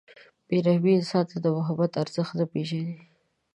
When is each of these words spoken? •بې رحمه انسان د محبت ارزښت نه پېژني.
•بې 0.47 0.57
رحمه 0.65 0.91
انسان 0.97 1.25
د 1.43 1.45
محبت 1.57 1.91
ارزښت 2.03 2.33
نه 2.39 2.45
پېژني. 2.51 2.95